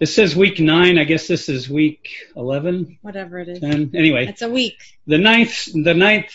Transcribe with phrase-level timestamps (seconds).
[0.00, 0.98] It says week nine.
[0.98, 2.98] I guess this is week eleven.
[3.02, 3.60] Whatever it is.
[3.60, 3.90] 10.
[3.94, 4.78] Anyway, It's a week.
[5.06, 6.32] the ninth, the ninth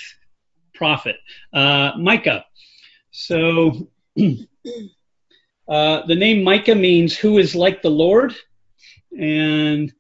[0.76, 1.16] prophet,
[1.52, 2.46] uh, Micah.
[3.10, 8.36] So, uh, the name Micah means "who is like the Lord,"
[9.18, 9.92] and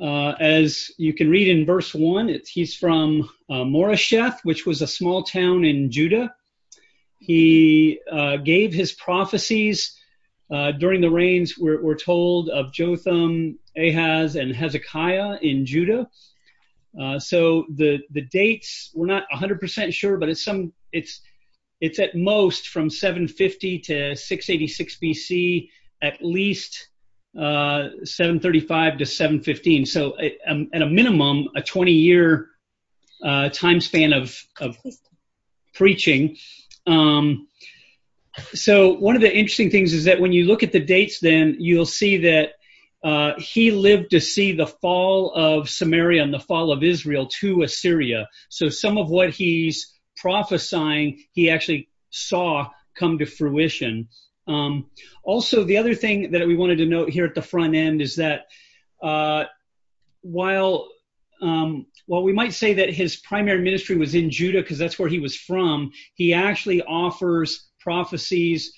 [0.00, 4.82] uh, as you can read in verse one, it's, he's from uh, Moresheth, which was
[4.82, 6.32] a small town in Judah.
[7.18, 9.96] He uh, gave his prophecies
[10.78, 16.08] during the reigns, we're, we're told, of Jotham, Ahaz, and Hezekiah in Judah.
[17.00, 21.20] Uh, so the the dates we're not 100% sure, but it's some it's
[21.80, 25.68] it's at most from 750 to 686 BC,
[26.02, 26.88] at least
[27.38, 29.86] uh, 735 to 715.
[29.86, 30.32] So at,
[30.74, 32.48] at a minimum, a 20 year
[33.24, 34.76] uh, time span of of
[35.74, 36.36] preaching.
[36.86, 37.46] Um,
[38.54, 41.56] so one of the interesting things is that when you look at the dates, then
[41.58, 42.50] you'll see that
[43.02, 47.62] uh, he lived to see the fall of Samaria and the fall of Israel to
[47.62, 48.28] Assyria.
[48.50, 54.08] So some of what he's prophesying, he actually saw come to fruition.
[54.46, 54.90] Um,
[55.24, 58.16] also, the other thing that we wanted to note here at the front end is
[58.16, 58.46] that
[59.02, 59.44] uh,
[60.22, 60.88] while
[61.40, 65.08] um, while we might say that his primary ministry was in Judah because that's where
[65.08, 68.72] he was from, he actually offers prophecies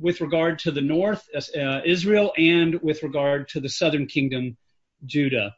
[0.00, 4.56] with regard to the north, uh, Israel, and with regard to the southern kingdom,
[5.06, 5.54] Judah.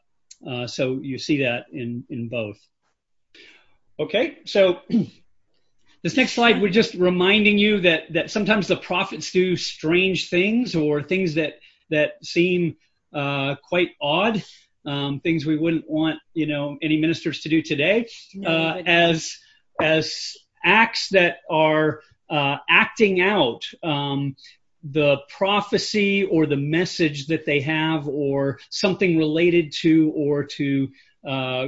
[0.47, 2.57] Uh, so you see that in, in both.
[3.99, 4.79] Okay, so
[6.03, 10.75] this next slide, we're just reminding you that, that sometimes the prophets do strange things
[10.75, 11.59] or things that,
[11.91, 12.77] that seem
[13.13, 14.43] uh, quite odd,
[14.85, 18.07] um, things we wouldn't want, you know, any ministers to do today,
[18.43, 19.37] uh, as,
[19.79, 24.35] as acts that are acting out um,
[24.83, 30.89] the prophecy or the message that they have or something related to or to
[31.27, 31.67] uh,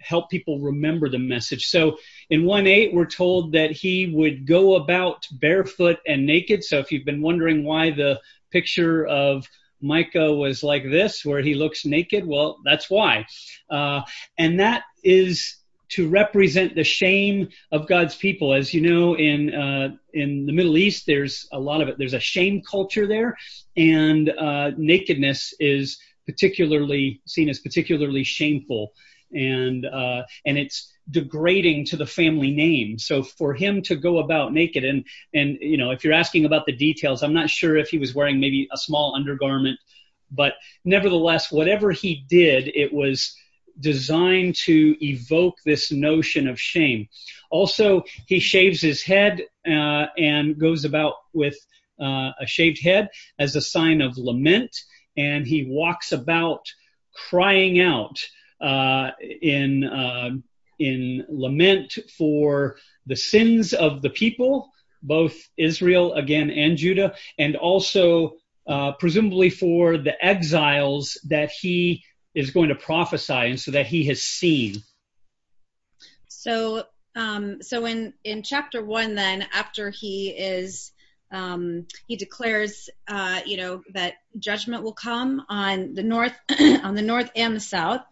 [0.00, 1.66] help people remember the message.
[1.66, 1.98] So
[2.30, 6.64] in 1 8, we're told that he would go about barefoot and naked.
[6.64, 9.46] So if you've been wondering why the picture of
[9.80, 13.26] Micah was like this, where he looks naked, well, that's why.
[13.70, 14.02] Uh,
[14.36, 15.56] and that is
[15.90, 18.52] to represent the shame of God's people.
[18.52, 21.98] As you know, in uh, in the Middle East, there's a lot of it.
[21.98, 23.36] There's a shame culture there,
[23.76, 28.92] and uh, nakedness is particularly seen as particularly shameful,
[29.32, 32.98] and uh, and it's degrading to the family name.
[32.98, 36.66] So for him to go about naked, and and you know, if you're asking about
[36.66, 39.78] the details, I'm not sure if he was wearing maybe a small undergarment,
[40.30, 43.34] but nevertheless, whatever he did, it was
[43.80, 47.08] designed to evoke this notion of shame.
[47.50, 51.56] Also, he shaves his head uh, and goes about with
[52.00, 54.76] uh, a shaved head as a sign of lament,
[55.16, 56.66] and he walks about
[57.28, 58.18] crying out
[58.60, 60.30] uh, in uh,
[60.78, 64.70] in lament for the sins of the people,
[65.02, 68.36] both Israel again and Judah, and also
[68.66, 72.04] uh, presumably for the exiles that he
[72.38, 74.76] is going to prophesy and so that he has seen.
[76.28, 76.84] So,
[77.16, 80.92] um, so in in chapter one, then after he is
[81.30, 87.30] he declares, uh, you know, that judgment will come on the north, on the north
[87.36, 88.02] and the south.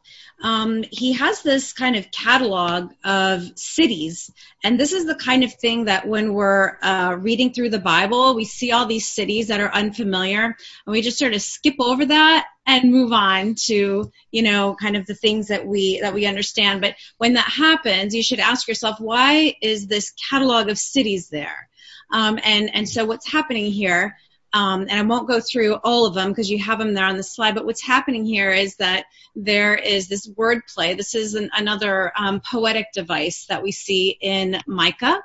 [0.43, 4.31] Um, he has this kind of catalog of cities,
[4.63, 8.35] and this is the kind of thing that when we're uh, reading through the Bible,
[8.35, 10.57] we see all these cities that are unfamiliar, and
[10.87, 15.07] we just sort of skip over that and move on to, you know, kind of
[15.07, 16.83] the things that we that we understand.
[16.83, 21.69] But when that happens, you should ask yourself, why is this catalog of cities there?
[22.11, 24.17] Um, and, and so what's happening here,
[24.53, 27.17] um, and I won't go through all of them because you have them there on
[27.17, 30.97] the slide, but what's happening here is that there is this wordplay.
[30.97, 35.23] This is an, another um, poetic device that we see in Micah.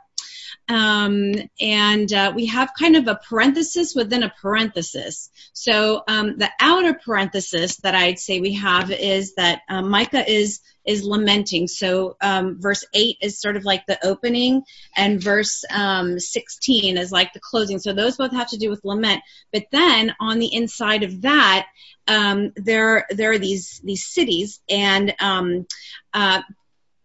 [0.70, 5.30] Um, and uh, we have kind of a parenthesis within a parenthesis.
[5.54, 10.62] So um, the outer parenthesis that I'd say we have is that uh, Micah is
[10.86, 11.68] is lamenting.
[11.68, 14.64] So um, verse eight is sort of like the opening,
[14.96, 17.80] and verse um, sixteen is like the closing.
[17.80, 19.22] So those both have to do with lament.
[19.52, 21.68] But then on the inside of that,
[22.08, 25.68] um, there there are these these cities, and um,
[26.14, 26.42] uh,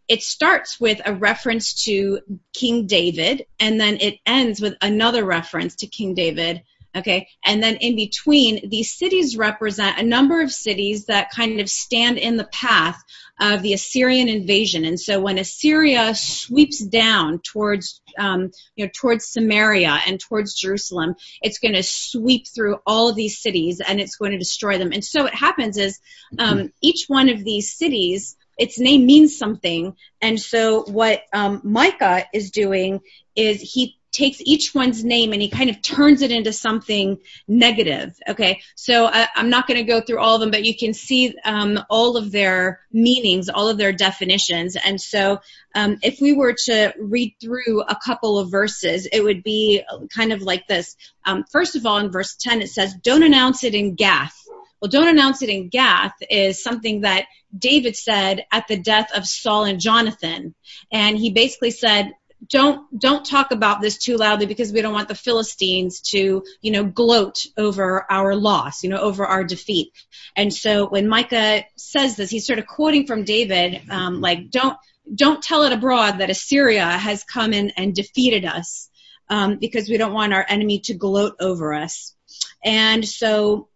[0.08, 2.20] it starts with a reference to
[2.52, 6.62] King David, and then it ends with another reference to King David
[6.96, 11.68] Okay, and then in between, these cities represent a number of cities that kind of
[11.68, 12.98] stand in the path
[13.38, 14.86] of the Assyrian invasion.
[14.86, 21.16] And so when Assyria sweeps down towards, um, you know, towards Samaria and towards Jerusalem,
[21.42, 24.92] it's going to sweep through all of these cities and it's going to destroy them.
[24.92, 26.00] And so what happens is
[26.38, 29.96] um, each one of these cities its name means something.
[30.20, 33.00] And so what um, Micah is doing
[33.34, 38.18] is he takes each one's name and he kind of turns it into something negative.
[38.26, 40.94] Okay, so I, am not going to go through all of them, but you can
[40.94, 44.76] see um, all of their meanings, all of their definitions.
[44.82, 45.40] And so
[45.74, 49.82] um, if we were to read through a couple of verses, it would be
[50.14, 50.96] kind of like this.
[51.24, 54.45] Um, first of all, in verse 10, it says, Don't announce it in Gath.
[54.80, 57.26] Well, don't announce it in Gath is something that
[57.56, 60.54] David said at the death of Saul and Jonathan.
[60.92, 62.12] And he basically said,
[62.48, 66.70] don't don't talk about this too loudly because we don't want the Philistines to you
[66.70, 69.92] know gloat over our loss, you know, over our defeat.
[70.36, 74.76] And so when Micah says this, he's sort of quoting from David, um, like don't
[75.12, 78.90] don't tell it abroad that Assyria has come in and defeated us
[79.28, 82.14] um, because we don't want our enemy to gloat over us.
[82.62, 83.68] And so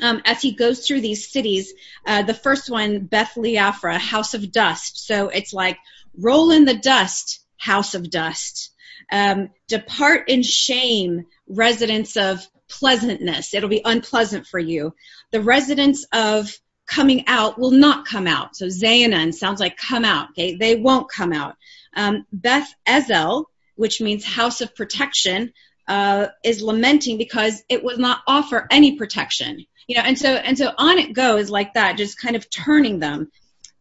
[0.00, 1.72] as he goes through these cities,
[2.06, 5.06] uh, the first one, Beth Leaphrah, house of dust.
[5.06, 5.78] So it's like,
[6.18, 8.70] roll in the dust, house of dust.
[9.10, 13.52] Um, depart in shame, residents of pleasantness.
[13.52, 14.94] It'll be unpleasant for you.
[15.30, 16.50] The residents of
[16.86, 18.56] coming out will not come out.
[18.56, 20.30] So Zaanan sounds like come out.
[20.30, 21.56] Okay, they won't come out.
[21.94, 23.44] Um, Beth Ezel,
[23.76, 25.52] which means house of protection,
[25.88, 30.56] uh, is lamenting because it will not offer any protection you know and so and
[30.58, 33.30] so on it goes like that just kind of turning them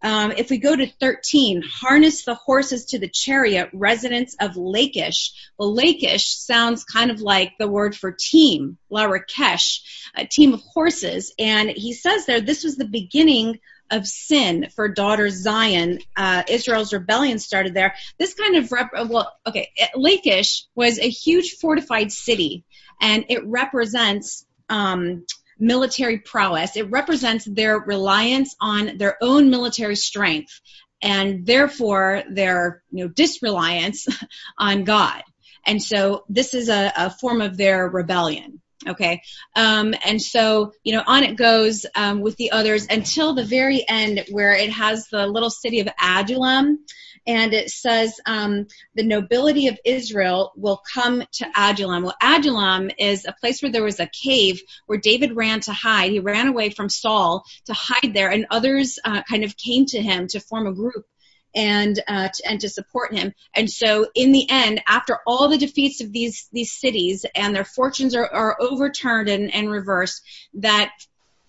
[0.04, 5.32] um, if we go to 13, harness the horses to the chariot, residents of Lachish.
[5.58, 9.82] Well, Lachish sounds kind of like the word for team, La Rakesh,
[10.16, 11.34] a team of horses.
[11.38, 13.60] And he says there, this was the beginning
[13.92, 16.00] of sin for daughter Zion.
[16.16, 17.94] Uh, Israel's rebellion started there.
[18.18, 22.64] This kind of, rep- well, okay, Lachish was a huge fortified city,
[23.00, 25.26] and it represents um,
[25.62, 26.76] military prowess.
[26.76, 30.60] It represents their reliance on their own military strength
[31.02, 34.08] and therefore their you know disreliance
[34.58, 35.22] on God.
[35.66, 38.62] And so this is a, a form of their rebellion.
[38.88, 39.22] Okay.
[39.56, 43.86] Um, and so, you know, on it goes um, with the others until the very
[43.88, 46.80] end where it has the little city of Adullam
[47.28, 52.04] and it says um, the nobility of Israel will come to Adullam.
[52.04, 56.12] Well, Adullam is a place where there was a cave where David ran to hide.
[56.12, 60.02] He ran away from Saul to hide there, and others uh, kind of came to
[60.02, 61.06] him to form a group
[61.54, 63.34] and uh, to, and to support him.
[63.56, 67.66] And so, in the end, after all the defeats of these these cities and their
[67.66, 70.24] fortunes are, are overturned and, and reversed,
[70.56, 70.92] that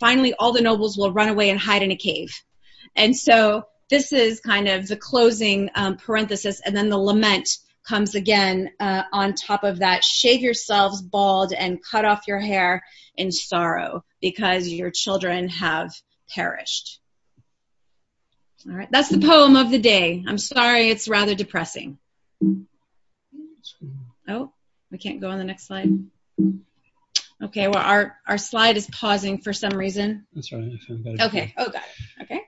[0.01, 2.35] finally all the nobles will run away and hide in a cave.
[2.95, 7.49] And so this is kind of the closing um, parenthesis, and then the lament
[7.87, 10.05] comes again uh, on top of that.
[10.05, 12.83] Shave yourselves bald and cut off your hair
[13.17, 15.93] in sorrow because your children have
[16.35, 17.01] perished.
[18.69, 20.23] All right, that's the poem of the day.
[20.27, 21.99] I'm sorry, it's rather depressing.
[24.29, 24.53] Oh,
[24.91, 25.91] we can't go on the next slide.
[27.43, 30.27] Okay, well, our, our slide is pausing for some reason.
[30.33, 30.63] That's right.
[31.21, 32.23] Okay, oh, got it.
[32.23, 32.41] Okay.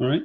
[0.00, 0.22] All right.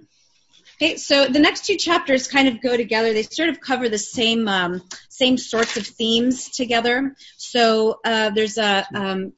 [0.82, 3.12] Okay, so the next two chapters kind of go together.
[3.12, 7.18] They sort of cover the same um, same sorts of themes together.
[7.36, 9.34] So uh, there's a um,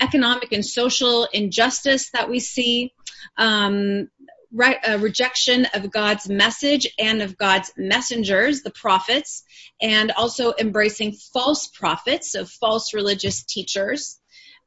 [0.00, 2.92] economic and social injustice that we see,
[3.38, 4.10] um,
[4.52, 9.44] re- rejection of God's message and of God's messengers, the prophets,
[9.80, 14.18] and also embracing false prophets, so false religious teachers,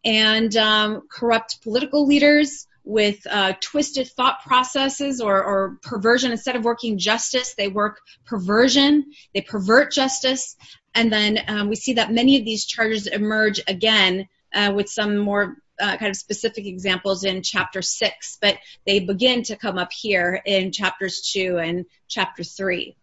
[0.03, 6.32] and um, corrupt political leaders with uh, twisted thought processes or, or, perversion.
[6.32, 9.12] Instead of working justice, they work perversion.
[9.34, 10.56] They pervert justice.
[10.94, 15.18] And then um, we see that many of these charges emerge again uh, with some
[15.18, 19.92] more uh, kind of specific examples in chapter six, but they begin to come up
[19.92, 22.96] here in chapters two and chapter three.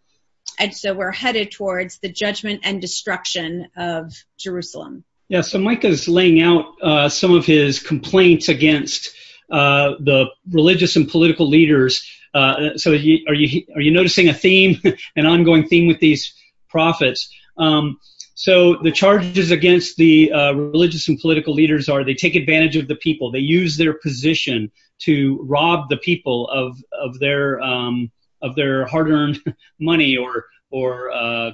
[0.58, 5.04] And so we're headed towards the judgment and destruction of Jerusalem.
[5.28, 9.14] Yeah, so Micah's laying out uh, some of his complaints against
[9.52, 12.08] uh, the religious and political leaders.
[12.34, 14.80] Uh, so you, are you are you noticing a theme,
[15.16, 16.34] an ongoing theme with these
[16.68, 17.30] prophets?
[17.58, 17.98] Um,
[18.34, 22.88] so the charges against the uh, religious and political leaders are they take advantage of
[22.88, 23.30] the people.
[23.30, 29.38] They use their position to rob the people of of their um, of their hard-earned
[29.78, 31.52] money or or uh,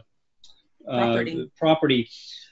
[0.88, 1.50] Property.
[1.56, 2.10] property.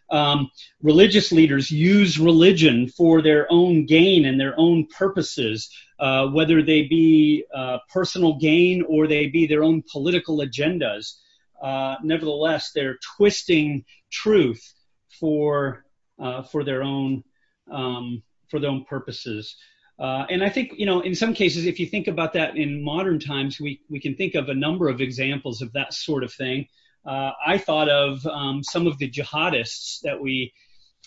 [0.09, 0.51] Um,
[0.83, 6.83] religious leaders use religion for their own gain and their own purposes, uh, whether they
[6.83, 11.15] be uh, personal gain or they be their own political agendas.
[11.61, 14.75] Uh, nevertheless, they're twisting truth
[15.19, 15.85] for
[16.21, 17.25] uh, for their own
[17.71, 19.57] um, for their own purposes.
[19.99, 22.83] Uh, and I think, you know, in some cases, if you think about that in
[22.83, 26.33] modern times, we, we can think of a number of examples of that sort of
[26.33, 26.69] thing.
[27.07, 30.53] Uh, I thought of um, some of the jihadists that we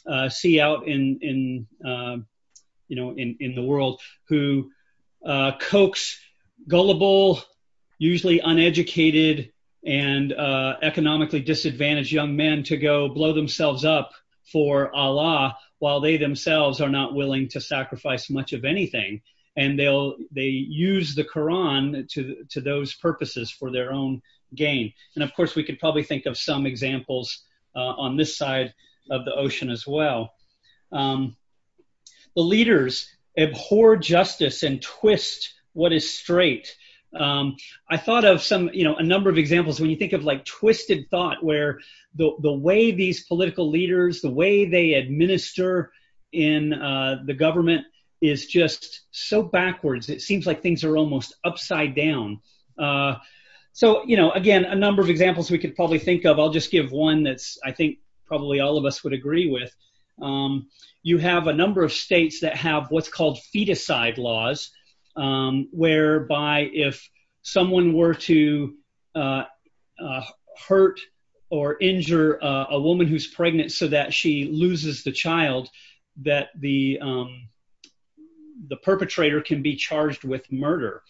[0.08, 2.18] uh, see out in, in uh,
[2.88, 4.72] you know, in, in the world who
[5.26, 6.20] uh, coax
[6.68, 7.42] gullible,
[7.98, 9.52] usually uneducated,
[9.86, 14.12] and uh, economically disadvantaged young men to go blow themselves up
[14.52, 19.22] for Allah while they themselves are not willing to sacrifice much of anything.
[19.58, 24.22] And they'll, they use the Quran to, to those purposes for their own
[24.56, 24.94] gain.
[25.16, 27.44] And of course, we could probably think of some examples
[27.76, 28.74] uh, on this side
[29.12, 30.34] of the ocean as well.
[30.92, 31.36] Um,
[32.36, 36.76] the leaders abhor justice and twist what is straight.
[37.18, 37.56] Um,
[37.90, 40.46] I thought of some, you know, a number of examples when you think of like
[40.46, 41.80] twisted thought where
[42.16, 45.92] the, the way these political leaders, the way they administer
[46.32, 47.86] in uh, the government
[48.22, 50.10] is just so backwards.
[50.10, 52.42] It seems like things are almost upside down.
[52.78, 53.16] Uh,
[53.74, 56.40] so, you know, again, a number of examples we could probably think of.
[56.40, 59.74] I'll just give one that's, I think, probably all of us would agree with.
[60.22, 60.68] Um,
[61.02, 64.72] you have a number of states that have what's called feticide laws,
[65.16, 67.10] um, whereby if
[67.42, 68.76] someone were to
[69.16, 69.44] uh,
[70.04, 70.22] uh,
[70.68, 71.00] hurt
[71.50, 75.70] or injure uh, a woman who's pregnant so that she loses the child,
[76.22, 77.48] that the um,
[78.68, 81.04] the perpetrator can be charged with murder.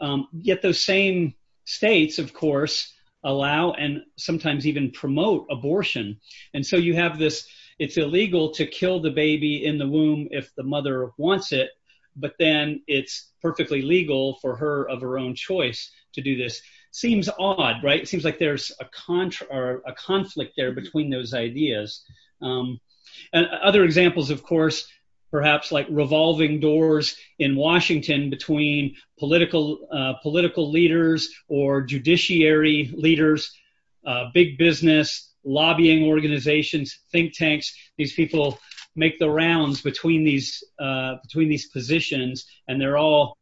[0.00, 6.20] Um, yet those same states, of course, allow and sometimes even promote abortion.
[6.54, 10.54] And so you have this, it's illegal to kill the baby in the womb if
[10.54, 11.70] the mother wants it,
[12.16, 16.62] but then it's perfectly legal for her of her own choice to do this.
[16.90, 18.00] Seems odd, right?
[18.00, 22.04] It seems like there's a conflict there between those ideas.
[22.40, 22.80] Um,
[23.32, 24.86] and other examples, of course,
[25.30, 33.52] perhaps like revolving doors in Washington between political uh, political leaders or judiciary leaders,
[34.06, 37.74] uh, big business, lobbying organizations, think tanks.
[37.96, 38.58] These people
[38.96, 43.36] make the rounds between these uh, between these positions, and they're all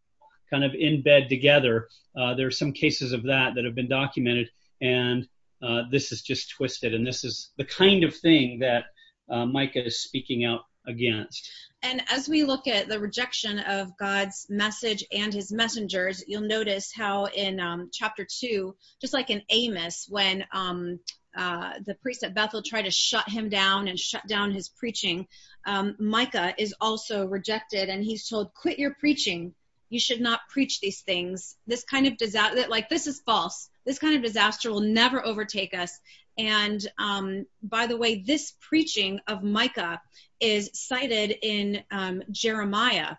[0.51, 1.89] kind of in bed together.
[2.17, 4.49] Uh, there are some cases of that that have been documented,
[4.81, 5.27] and
[5.63, 6.95] uh, this is just twisted.
[6.95, 8.85] And this is the kind of thing that
[9.29, 11.51] uh, Micah is speaking out against.
[11.83, 16.93] And as we look at the rejection of God's message and his messengers, you'll notice
[16.95, 20.99] how in um, chapter 2, just like in Amos, when um,
[21.37, 25.27] uh, the priest at Bethel tried to shut him down and shut down his preaching,
[25.67, 29.55] um, Micah is also rejected and he's told, Quit your preaching.
[29.89, 31.57] You should not preach these things.
[31.67, 33.71] This kind of disaster, like this is false.
[33.85, 36.01] This kind of disaster will never overtake us.
[36.39, 40.01] And um, by the way, this preaching of Micah
[40.41, 43.17] is cited in um, Jeremiah.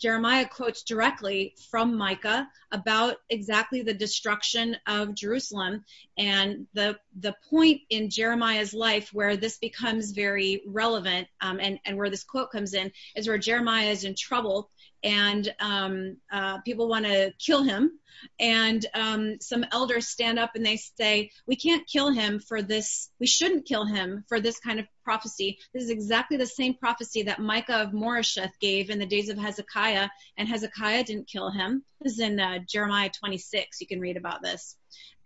[0.00, 5.84] Jeremiah quotes directly from Micah about exactly the destruction of Jerusalem
[6.18, 12.10] and the the point in Jeremiah's life where this becomes very relevant um, and where
[12.10, 14.70] this quote comes in is where Jeremiah is in trouble
[15.02, 17.98] and um, uh, people want to kill him.
[18.38, 23.10] And um, some elders stand up and they say, "We can't kill him for this.
[23.18, 25.58] We shouldn't kill him for this kind of prophecy.
[25.72, 29.38] This is exactly the same prophecy that Micah of Moresheth gave in the days of
[29.38, 31.82] Hezekiah, and Hezekiah didn't kill him.
[32.00, 33.80] This is in uh, Jeremiah 26.
[33.80, 34.76] You can read about this.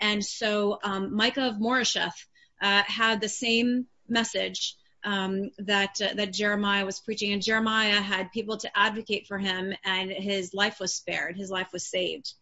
[0.01, 2.27] And so um, Micah of Moresheth
[2.61, 8.33] uh, had the same message um, that uh, that Jeremiah was preaching, and Jeremiah had
[8.33, 12.33] people to advocate for him, and his life was spared, his life was saved.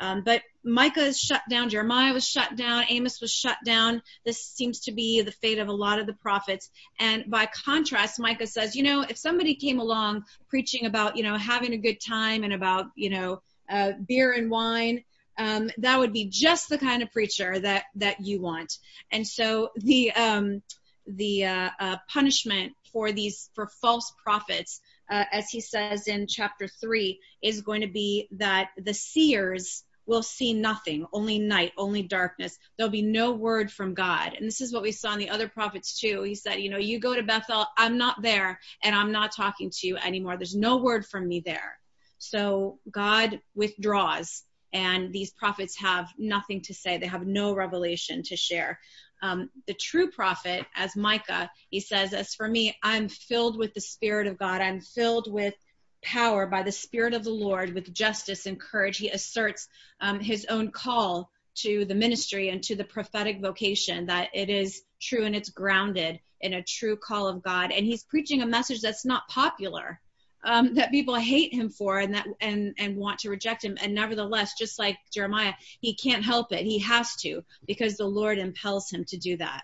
[0.00, 4.02] Um, but Micah is shut down, Jeremiah was shut down, Amos was shut down.
[4.24, 6.70] This seems to be the fate of a lot of the prophets.
[7.00, 11.36] And by contrast, Micah says, you know, if somebody came along preaching about, you know,
[11.36, 15.02] having a good time and about, you know, uh, beer and wine,
[15.36, 18.78] um, that would be just the kind of preacher that that you want.
[19.10, 20.62] And so the um,
[21.08, 26.68] the uh, uh, punishment for these for false prophets, uh, as he says in chapter
[26.68, 32.58] three, is going to be that the seers will see nothing, only night, only darkness.
[32.76, 34.32] There'll be no word from God.
[34.34, 36.22] And this is what we saw in the other prophets too.
[36.22, 39.70] He said, you know, you go to Bethel, I'm not there, and I'm not talking
[39.70, 40.38] to you anymore.
[40.38, 41.78] There's no word from me there.
[42.16, 46.98] So God withdraws and these prophets have nothing to say.
[46.98, 48.78] They have no revelation to share.
[49.22, 53.80] Um, the true prophet, as Micah, he says, As for me, I'm filled with the
[53.80, 54.60] Spirit of God.
[54.60, 55.54] I'm filled with
[56.02, 58.98] power by the Spirit of the Lord, with justice and courage.
[58.98, 59.68] He asserts
[60.00, 64.82] um, his own call to the ministry and to the prophetic vocation that it is
[65.00, 67.72] true and it's grounded in a true call of God.
[67.72, 70.00] And he's preaching a message that's not popular
[70.44, 73.94] um, that people hate him for and that and and want to reject him and
[73.94, 78.90] nevertheless just like jeremiah he can't help it he has to because the lord impels
[78.90, 79.62] him to do that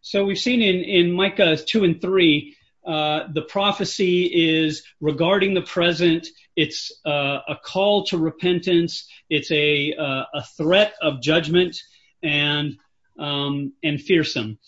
[0.00, 2.56] so we've seen in in micah 2 and 3
[2.86, 6.28] uh, the prophecy is regarding the present.
[6.54, 9.08] It's uh, a call to repentance.
[9.28, 11.76] It's a uh, a threat of judgment
[12.22, 12.78] and
[13.18, 14.58] um, and fearsome.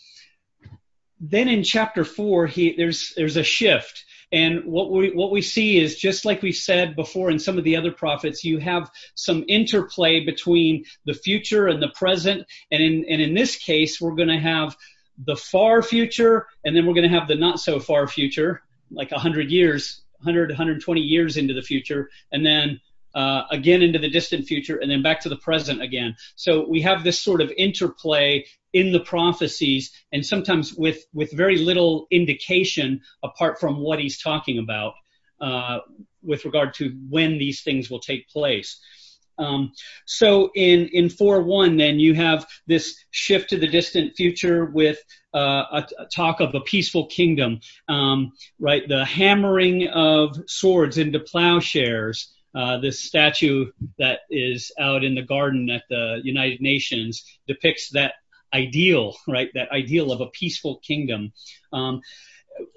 [1.21, 4.05] Then in chapter four, he there's there's a shift.
[4.31, 7.65] And what we what we see is just like we said before in some of
[7.65, 12.47] the other prophets, you have some interplay between the future and the present.
[12.71, 14.77] And in and in this case, we're going to have
[15.25, 19.11] the far future, and then we're going to have the not so far future, like
[19.11, 22.81] 100 years, 100, 120 years into the future, and then
[23.15, 26.15] uh, again into the distant future, and then back to the present again.
[26.37, 31.59] So we have this sort of interplay in the prophecies, and sometimes with with very
[31.59, 34.95] little indication apart from what he's talking about
[35.41, 35.79] uh,
[36.23, 38.81] with regard to when these things will take place.
[39.39, 39.73] Um,
[40.05, 44.99] so in in four one, then you have this shift to the distant future with
[45.35, 48.87] uh, a, a, talk of a peaceful kingdom, um, right?
[48.89, 52.35] The hammering of swords into plowshares.
[52.55, 58.15] Uh, this statue that is out in the garden at the United Nations depicts that
[58.53, 59.49] ideal, right?
[59.55, 61.33] That ideal of a peaceful kingdom.
[61.73, 62.01] Um,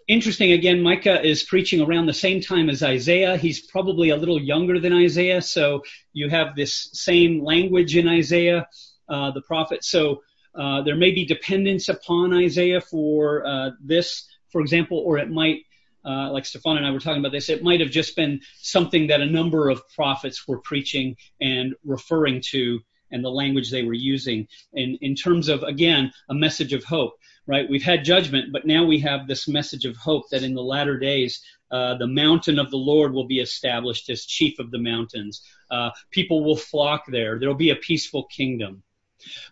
[0.07, 3.37] interesting again, Micah is preaching around the same time as Isaiah.
[3.37, 8.67] He's probably a little younger than Isaiah, so you have this same language in Isaiah,
[9.09, 9.83] uh, the prophet.
[9.83, 10.21] So
[10.55, 15.61] uh, there may be dependence upon Isaiah for uh, this, for example, or it might,
[16.05, 19.07] uh, like Stefan and I were talking about this, it might have just been something
[19.07, 23.93] that a number of prophets were preaching and referring to and the language they were
[23.93, 27.69] using in, in terms of, again, a message of hope right?
[27.69, 30.97] We've had judgment, but now we have this message of hope that in the latter
[30.97, 35.41] days, uh, the mountain of the Lord will be established as chief of the mountains.
[35.69, 37.39] Uh, people will flock there.
[37.39, 38.83] There'll be a peaceful kingdom.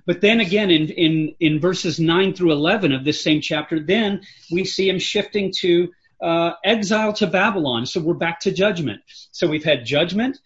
[0.06, 4.22] But then again, in, in, in verses 9 through 11 of this same chapter, then
[4.52, 5.92] we see him shifting to
[6.22, 7.86] uh, exile to Babylon.
[7.86, 9.02] So we're back to judgment.
[9.32, 10.40] So we've had judgment,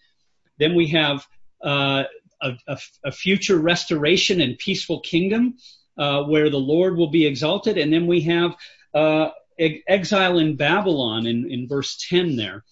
[0.58, 1.26] then we have
[1.62, 2.04] uh,
[2.42, 5.56] a, a, a future restoration and peaceful kingdom
[5.98, 7.78] uh, where the Lord will be exalted.
[7.78, 8.56] And then we have
[8.94, 12.64] uh, exile in Babylon in, in verse 10 there.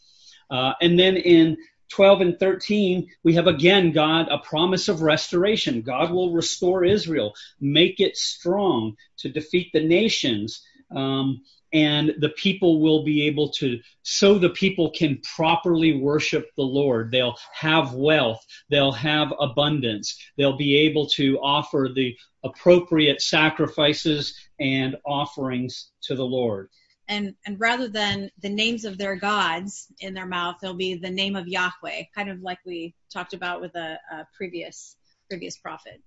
[0.50, 1.56] Uh, and then in
[1.90, 5.82] 12 and 13, we have again God, a promise of restoration.
[5.82, 10.62] God will restore Israel, make it strong to defeat the nations.
[10.90, 16.62] Um, and the people will be able to, so the people can properly worship the
[16.62, 17.10] Lord.
[17.10, 18.44] They'll have wealth.
[18.70, 20.18] They'll have abundance.
[20.36, 26.68] They'll be able to offer the appropriate sacrifices and offerings to the Lord.
[27.08, 31.10] And, and rather than the names of their gods in their mouth, there'll be the
[31.10, 34.96] name of Yahweh, kind of like we talked about with a, a previous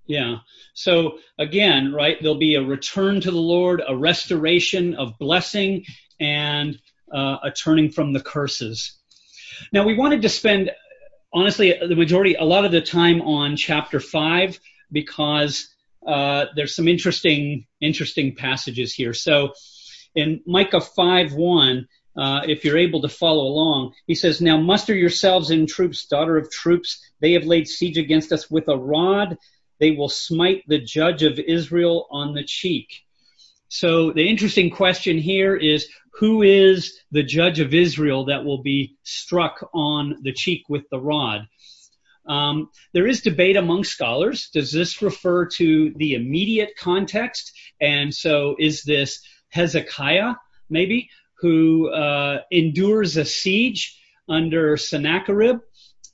[0.06, 0.20] previous.
[0.20, 0.38] Yeah.
[0.74, 5.86] So again, right, there'll be a return to the Lord, a restoration of blessing,
[6.20, 6.78] and
[7.14, 8.98] uh, a turning from the curses.
[9.72, 10.72] Now, we wanted to spend,
[11.34, 14.60] honestly, the majority, a lot of the time on chapter five
[14.92, 15.68] because
[16.06, 19.14] uh, there's some interesting, interesting passages here.
[19.14, 19.54] So
[20.14, 21.84] in Micah 5 1, uh,
[22.18, 23.94] if you're able to follow along.
[24.08, 27.00] He says, Now muster yourselves in troops, daughter of troops.
[27.20, 29.38] They have laid siege against us with a rod.
[29.80, 33.02] They will smite the judge of Israel on the cheek.
[33.68, 38.96] So the interesting question here is who is the judge of Israel that will be
[39.04, 41.48] struck on the cheek with the rod?
[42.28, 44.50] Um, there is debate among scholars.
[44.54, 47.52] Does this refer to the immediate context?
[47.82, 50.36] And so is this Hezekiah,
[50.70, 51.10] maybe?
[51.40, 55.60] Who uh, endures a siege under Sennacherib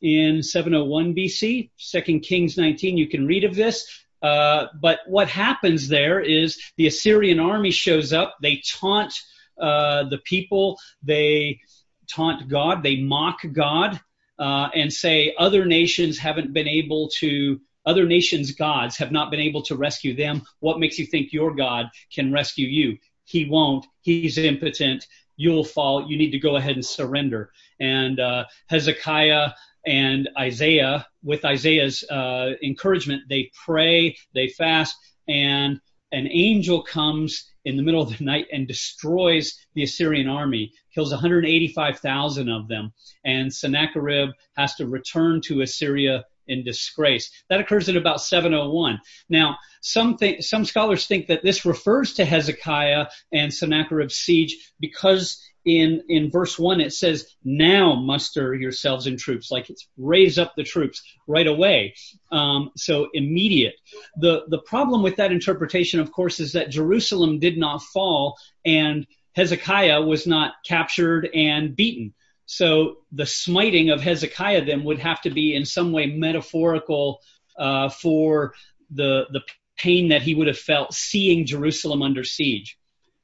[0.02, 1.70] in 701 BC.
[1.78, 3.88] 2 Kings 19, you can read of this.
[4.22, 8.38] Uh, but what happens there is the Assyrian army shows up.
[8.42, 9.14] They taunt
[9.60, 10.78] uh, the people.
[11.04, 11.60] They
[12.08, 12.84] taunt God.
[12.84, 14.00] They mock God
[14.38, 17.60] uh, and say other nations haven't been able to.
[17.84, 20.44] Other nations' gods have not been able to rescue them.
[20.60, 23.00] What makes you think your God can rescue you?
[23.32, 23.86] He won't.
[24.02, 25.08] He's impotent.
[25.38, 26.10] You'll fall.
[26.10, 27.52] You need to go ahead and surrender.
[27.80, 29.52] And uh, Hezekiah
[29.86, 34.96] and Isaiah, with Isaiah's uh, encouragement, they pray, they fast,
[35.28, 35.80] and
[36.12, 41.12] an angel comes in the middle of the night and destroys the Assyrian army, kills
[41.12, 42.92] 185,000 of them,
[43.24, 47.32] and Sennacherib has to return to Assyria in disgrace.
[47.50, 49.00] That occurs at about 701.
[49.30, 56.04] Now, some some scholars think that this refers to Hezekiah and Sennacherib's siege because in
[56.10, 60.64] in verse one it says, "Now muster yourselves in troops," like it's raise up the
[60.64, 61.96] troops right away.
[62.32, 63.76] Um, so immediate.
[64.18, 69.06] The the problem with that interpretation, of course, is that Jerusalem did not fall and
[69.34, 72.14] Hezekiah was not captured and beaten.
[72.46, 77.22] So the smiting of Hezekiah then would have to be in some way metaphorical
[77.58, 78.54] uh, for
[78.90, 79.42] the the
[79.78, 82.78] pain that he would have felt seeing Jerusalem under siege.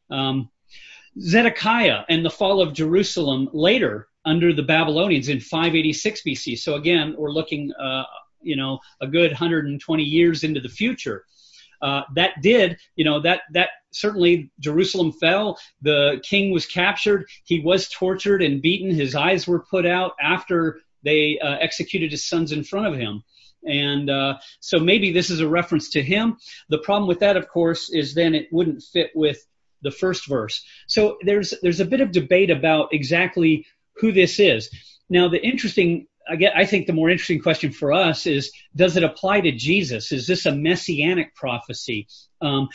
[0.10, 0.50] Um,
[1.20, 6.60] Zedekiah and the fall of Jerusalem later under the Babylonians in 586 BC.
[6.60, 8.04] So again, we're looking, uh,
[8.42, 11.26] you know, a good 120 years into the future.
[11.82, 15.60] Uh, that did, you know, that that certainly Jerusalem fell.
[15.82, 17.28] The king was captured.
[17.44, 18.94] He was tortured and beaten.
[18.94, 23.24] His eyes were put out after they uh, executed his sons in front of him.
[23.66, 26.38] And uh, so maybe this is a reference to him.
[26.70, 29.46] The problem with that, of course, is then it wouldn't fit with
[29.82, 30.64] the first verse.
[30.88, 33.66] So there's there's a bit of debate about exactly
[33.98, 34.70] who this is.
[35.10, 39.42] Now the interesting I think the more interesting question for us is does it apply
[39.42, 40.12] to Jesus?
[40.12, 42.08] Is this a messianic prophecy?
[42.42, 42.68] Um,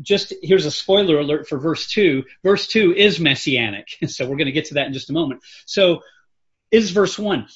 [0.00, 2.24] just here's a spoiler alert for verse 2.
[2.42, 3.88] Verse 2 is messianic.
[4.08, 5.42] So we're going to get to that in just a moment.
[5.66, 6.02] So
[6.70, 7.46] is verse 1.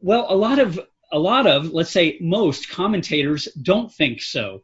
[0.00, 0.80] Well, a lot of
[1.12, 4.62] a lot of, let's say most commentators don't think so.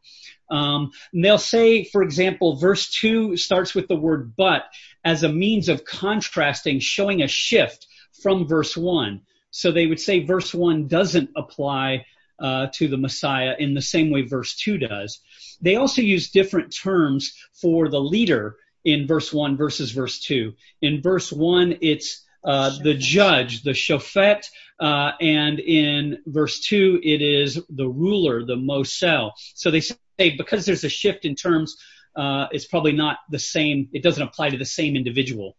[0.50, 4.64] Um, they'll say, for example, verse 2 starts with the word but
[5.04, 7.86] as a means of contrasting, showing a shift
[8.20, 9.20] from verse 1.
[9.52, 12.06] So they would say verse 1 doesn't apply
[12.40, 15.20] uh, to the Messiah in the same way verse 2 does.
[15.60, 20.54] They also use different terms for the leader in verse 1 versus verse 2.
[20.82, 24.46] In verse 1, it's uh, the judge, the shofet,
[24.78, 29.32] uh, and in verse 2, it is the ruler, the mosel.
[29.54, 31.76] So they say because there's a shift in terms,
[32.16, 35.56] uh, it's probably not the same, it doesn't apply to the same individual.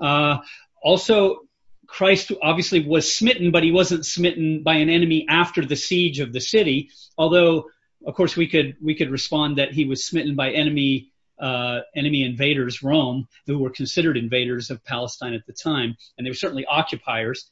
[0.00, 0.38] Uh,
[0.82, 1.40] also,
[1.86, 6.32] Christ obviously was smitten, but he wasn't smitten by an enemy after the siege of
[6.32, 6.90] the city.
[7.16, 7.66] Although,
[8.06, 12.22] of course, we could we could respond that he was smitten by enemy uh, enemy
[12.22, 16.64] invaders, Rome, who were considered invaders of Palestine at the time, and they were certainly
[16.64, 17.50] occupiers.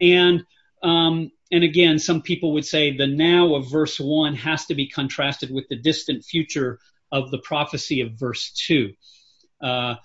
[0.00, 0.44] And
[0.82, 4.88] um, and again, some people would say the now of verse one has to be
[4.88, 6.78] contrasted with the distant future
[7.10, 8.92] of the prophecy of verse two.
[9.60, 9.96] Uh,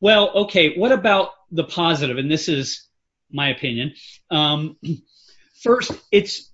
[0.00, 2.18] well, okay, what about the positive?
[2.18, 2.86] And this is
[3.30, 3.94] my opinion.
[4.30, 4.76] Um,
[5.62, 6.50] first, it's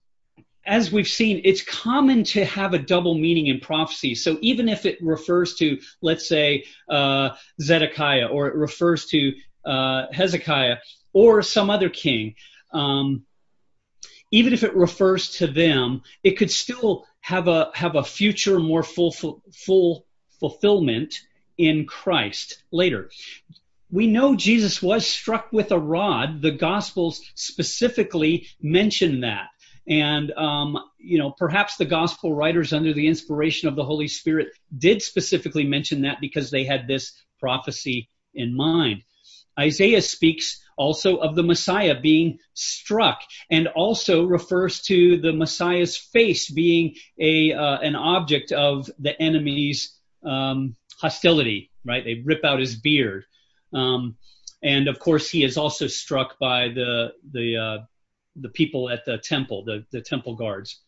[0.66, 4.14] as we've seen, it's common to have a double meaning in prophecy.
[4.14, 9.32] So even if it refers to, let's say, uh, Zedekiah, or it refers to
[9.64, 10.76] uh, Hezekiah,
[11.12, 12.34] or some other king,
[12.72, 13.24] um,
[14.30, 18.82] even if it refers to them, it could still have a have a future, more
[18.82, 19.12] full
[19.52, 20.06] full
[20.40, 21.20] fulfillment
[21.56, 23.10] in Christ later.
[23.90, 26.42] We know Jesus was struck with a rod.
[26.42, 29.50] The Gospels specifically mention that.
[29.86, 34.48] And, um, you know, perhaps the gospel writers under the inspiration of the Holy Spirit
[34.76, 39.02] did specifically mention that because they had this prophecy in mind.
[39.58, 43.20] Isaiah speaks also of the Messiah being struck
[43.50, 49.96] and also refers to the Messiah's face being a, uh, an object of the enemy's,
[50.24, 52.04] um, hostility, right?
[52.04, 53.24] They rip out his beard.
[53.72, 54.16] Um,
[54.62, 57.78] and of course, he is also struck by the, the, uh,
[58.36, 60.80] the people at the temple, the, the temple guards.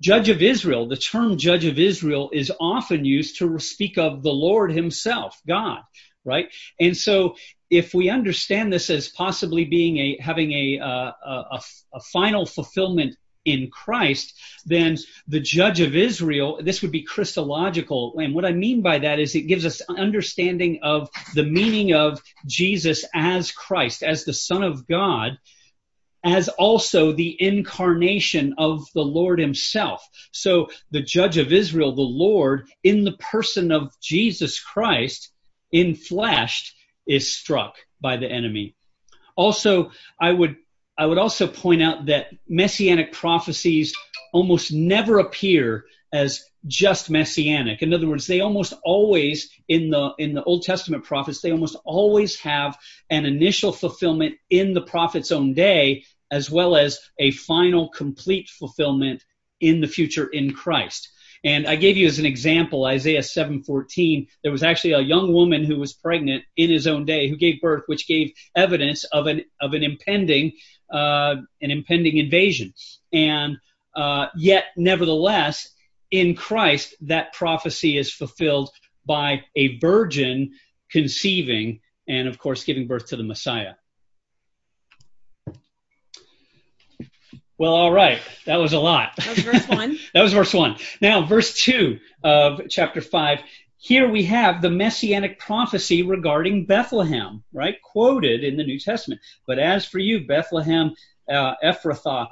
[0.00, 4.32] Judge of Israel, the term judge of Israel is often used to speak of the
[4.32, 5.80] Lord himself, God,
[6.24, 6.48] right?
[6.78, 7.34] And so
[7.68, 11.60] if we understand this as possibly being a, having a, uh, a,
[11.94, 14.34] a final fulfillment in Christ,
[14.66, 18.14] then the judge of Israel, this would be Christological.
[18.18, 22.22] And what I mean by that is it gives us understanding of the meaning of
[22.46, 25.38] Jesus as Christ, as the Son of God,
[26.24, 30.06] as also the incarnation of the Lord himself.
[30.32, 35.30] So the judge of Israel, the Lord, in the person of Jesus Christ,
[35.70, 36.74] in flesh,
[37.06, 38.74] is struck by the enemy.
[39.36, 40.56] Also, I would
[40.98, 43.94] I would also point out that messianic prophecies
[44.32, 47.82] almost never appear as just messianic.
[47.82, 51.76] In other words, they almost always in the in the Old Testament prophets, they almost
[51.84, 52.76] always have
[53.10, 59.24] an initial fulfillment in the prophet's own day as well as a final complete fulfillment
[59.60, 61.08] in the future in Christ.
[61.44, 64.26] And I gave you as an example Isaiah 7:14.
[64.42, 67.60] There was actually a young woman who was pregnant in his own day who gave
[67.60, 70.52] birth, which gave evidence of an of an impending
[70.92, 72.74] uh, an impending invasion.
[73.12, 73.58] And
[73.94, 75.68] uh, yet, nevertheless,
[76.10, 78.70] in Christ, that prophecy is fulfilled
[79.06, 80.52] by a virgin
[80.90, 83.74] conceiving and, of course, giving birth to the Messiah.
[87.58, 88.20] Well, all right.
[88.46, 89.16] That was a lot.
[89.16, 89.98] That was verse one.
[90.14, 90.76] that was verse one.
[91.00, 93.40] Now, verse two of chapter five.
[93.78, 97.80] Here we have the messianic prophecy regarding Bethlehem, right?
[97.82, 99.20] Quoted in the New Testament.
[99.46, 100.94] But as for you, Bethlehem,
[101.30, 102.28] uh, Ephrathah,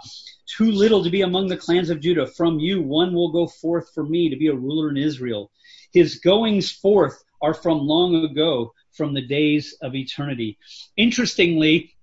[0.47, 2.27] too little to be among the clans of Judah.
[2.27, 5.51] From you, one will go forth for me to be a ruler in Israel.
[5.93, 10.59] His goings forth are from long ago, from the days of eternity.
[10.97, 11.95] Interestingly,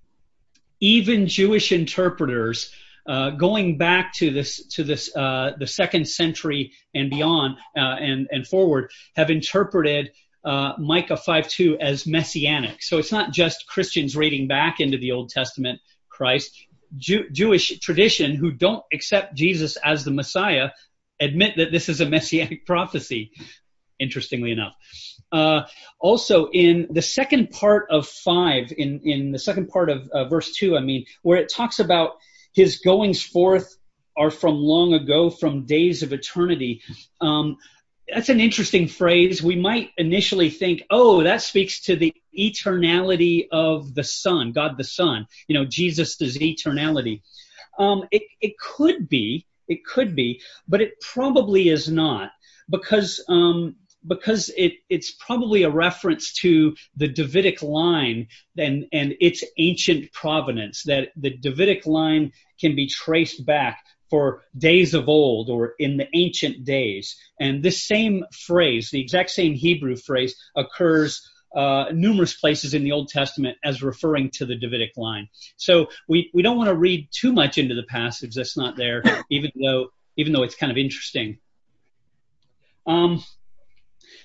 [0.79, 2.71] even Jewish interpreters
[3.05, 8.27] uh, going back to this to this uh, the second century and beyond uh, and
[8.31, 10.11] and forward have interpreted
[10.45, 12.81] uh, Micah 5:2 as messianic.
[12.81, 15.79] So it's not just Christians reading back into the Old Testament
[16.09, 16.65] Christ.
[16.97, 20.69] Jew- Jewish tradition who don't accept Jesus as the Messiah
[21.19, 23.31] admit that this is a messianic prophecy.
[23.99, 24.73] Interestingly enough.
[25.31, 25.63] Uh,
[25.99, 30.51] also, in the second part of five, in in the second part of uh, verse
[30.55, 32.13] two, I mean, where it talks about
[32.53, 33.77] his goings forth
[34.15, 36.81] are from long ago, from days of eternity.
[37.21, 37.57] Um,
[38.07, 39.41] that's an interesting phrase.
[39.41, 44.83] We might initially think, oh, that speaks to the eternality of the Son, God the
[44.83, 45.27] Son.
[45.47, 47.21] You know, Jesus is eternality.
[47.79, 52.31] Um, it, it could be, it could be, but it probably is not
[52.69, 59.43] because um, because it, it's probably a reference to the Davidic line and, and its
[59.57, 65.73] ancient provenance, that the Davidic line can be traced back for days of old or
[65.79, 67.15] in the ancient days.
[67.39, 72.91] And this same phrase, the exact same Hebrew phrase, occurs uh, numerous places in the
[72.91, 75.29] Old Testament as referring to the Davidic line.
[75.57, 79.01] So we, we don't want to read too much into the passage that's not there,
[79.31, 81.39] even though even though it's kind of interesting.
[82.85, 83.23] Um,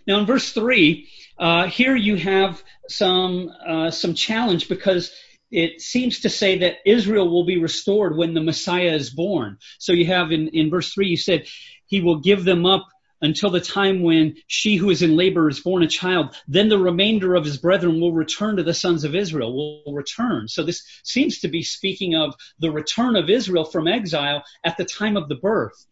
[0.06, 5.10] now in verse three, uh, here you have some uh, some challenge because
[5.50, 9.58] it seems to say that Israel will be restored when the Messiah is born.
[9.78, 11.46] So you have in, in verse three, you said,
[11.86, 12.86] He will give them up
[13.20, 16.36] until the time when she who is in labor is born a child.
[16.46, 20.48] Then the remainder of his brethren will return to the sons of Israel, will return.
[20.48, 24.84] So this seems to be speaking of the return of Israel from exile at the
[24.84, 25.86] time of the birth.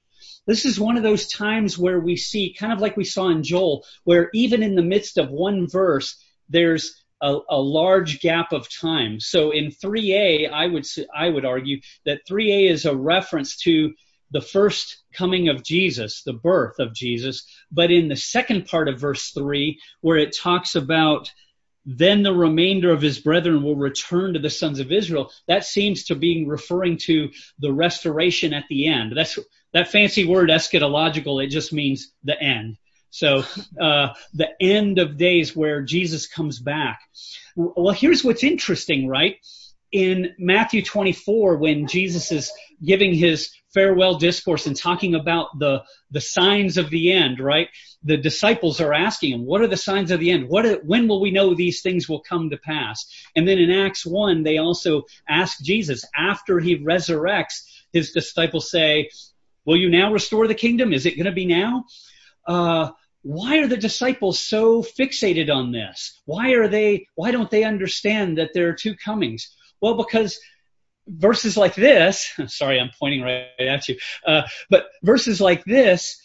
[0.46, 3.42] This is one of those times where we see, kind of like we saw in
[3.42, 6.16] Joel, where even in the midst of one verse,
[6.48, 9.20] there's a, a, large gap of time.
[9.20, 13.92] So in 3a, I would I would argue that 3a is a reference to
[14.32, 17.46] the first coming of Jesus, the birth of Jesus.
[17.70, 21.30] But in the second part of verse 3, where it talks about
[21.86, 25.30] then the remainder of his brethren will return to the sons of Israel.
[25.46, 29.12] That seems to be referring to the restoration at the end.
[29.16, 29.38] That's
[29.72, 31.42] that fancy word eschatological.
[31.42, 32.76] It just means the end.
[33.16, 33.44] So
[33.80, 37.00] uh, the end of days where Jesus comes back.
[37.56, 39.36] Well, here's what's interesting, right?
[39.90, 42.52] In Matthew 24, when Jesus is
[42.84, 47.68] giving his farewell discourse and talking about the, the signs of the end, right?
[48.02, 50.50] The disciples are asking him, what are the signs of the end?
[50.50, 53.06] What, are, when will we know these things will come to pass?
[53.34, 57.62] And then in Acts 1, they also ask Jesus, after he resurrects,
[57.94, 59.08] his disciples say,
[59.64, 60.92] will you now restore the kingdom?
[60.92, 61.86] Is it going to be now?
[62.46, 62.90] Uh,
[63.26, 66.22] why are the disciples so fixated on this?
[66.26, 69.52] Why are they, why don't they understand that there are two comings?
[69.80, 70.38] Well, because
[71.08, 76.22] verses like this, sorry, I'm pointing right at you, uh, but verses like this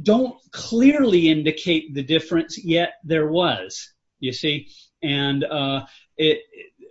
[0.00, 4.68] don't clearly indicate the difference, yet there was, you see.
[5.02, 6.42] And uh, it,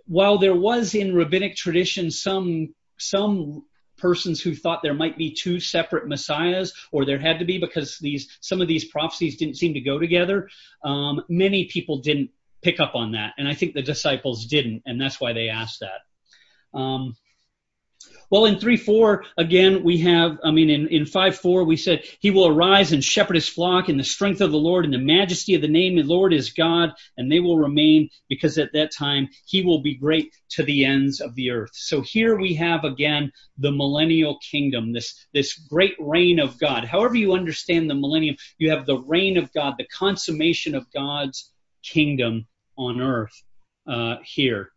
[0.06, 3.64] while there was in rabbinic tradition some some
[4.00, 7.98] persons who thought there might be two separate messiahs, or there had to be because
[7.98, 10.48] these some of these prophecies didn't seem to go together.
[10.84, 12.30] Um, many people didn't
[12.62, 15.80] pick up on that, and I think the disciples didn't, and that's why they asked
[15.80, 16.78] that.
[16.78, 17.16] Um,
[18.30, 22.04] well, in 3 4, again, we have, I mean, in, in 5 4, we said,
[22.20, 24.98] He will arise and shepherd his flock in the strength of the Lord, and the
[24.98, 28.72] majesty of the name of the Lord is God, and they will remain because at
[28.72, 31.72] that time He will be great to the ends of the earth.
[31.72, 36.84] So here we have again the millennial kingdom, this, this great reign of God.
[36.84, 41.50] However you understand the millennium, you have the reign of God, the consummation of God's
[41.82, 43.42] kingdom on earth
[43.88, 44.70] uh, here.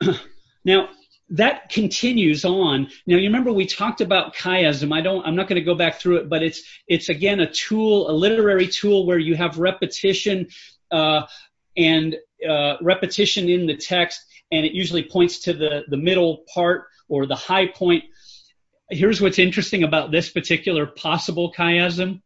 [0.64, 0.88] now,
[1.30, 2.88] that continues on.
[3.06, 4.92] Now, you remember we talked about chiasm.
[4.92, 7.50] I don't, I'm not going to go back through it, but it's, it's again a
[7.50, 10.48] tool, a literary tool where you have repetition,
[10.90, 11.22] uh,
[11.76, 12.16] and,
[12.48, 14.20] uh, repetition in the text,
[14.52, 18.04] and it usually points to the, the middle part or the high point.
[18.90, 22.20] Here's what's interesting about this particular possible chiasm.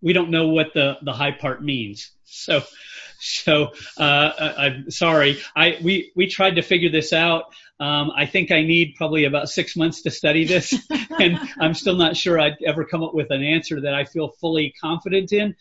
[0.00, 2.10] We don't know what the, the high part means.
[2.32, 2.62] So,
[3.20, 5.38] so uh, I, am sorry.
[5.54, 7.44] I we we tried to figure this out.
[7.78, 10.74] Um, I think I need probably about six months to study this,
[11.20, 14.28] and I'm still not sure I'd ever come up with an answer that I feel
[14.40, 15.54] fully confident in.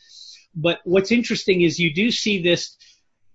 [0.55, 2.77] But what's interesting is you do see this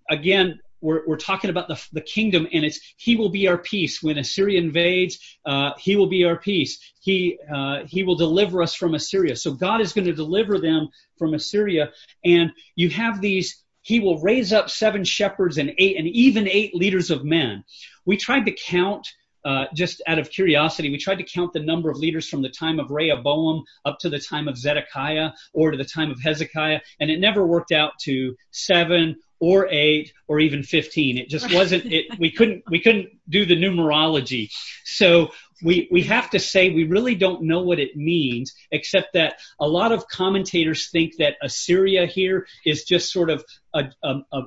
[0.08, 0.60] again.
[0.80, 4.18] We're, we're talking about the, the kingdom, and it's He will be our peace when
[4.18, 5.18] Assyria invades.
[5.44, 6.78] Uh, he will be our peace.
[7.00, 9.36] He uh, He will deliver us from Assyria.
[9.36, 11.92] So God is going to deliver them from Assyria,
[12.24, 16.74] and you have these he will raise up seven shepherds and eight and even eight
[16.74, 17.62] leaders of men.
[18.04, 19.06] We tried to count
[19.46, 22.48] uh, just out of curiosity, we tried to count the number of leaders from the
[22.48, 26.80] time of Rehoboam up to the time of Zedekiah or to the time of Hezekiah,
[26.98, 31.18] and it never worked out to seven or eight or even 15.
[31.18, 34.50] It just wasn't, it, we couldn't, we couldn't do the numerology.
[34.84, 35.30] So
[35.62, 39.68] we, we have to say we really don't know what it means, except that a
[39.68, 44.42] lot of commentators think that Assyria here is just sort of a, a, a,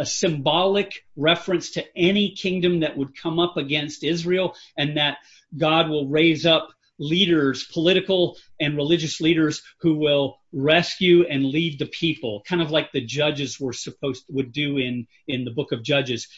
[0.00, 5.18] a symbolic reference to any kingdom that would come up against Israel and that
[5.56, 11.86] God will raise up leaders, political and religious leaders who will rescue and lead the
[11.86, 15.82] people, kind of like the judges were supposed would do in in the book of
[15.82, 16.28] Judges.